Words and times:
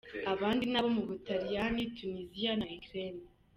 Abandi 0.33 0.63
n'abo 0.67 0.89
mu 0.95 1.03
Butaliyani, 1.09 1.81
Tunisia 1.97 2.51
na 2.59 2.65
Ukraine. 2.79 3.23